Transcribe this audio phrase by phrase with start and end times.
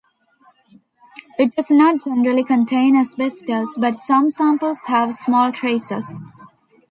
[1.37, 6.23] It does not generally contain asbestos, but some samples have small traces.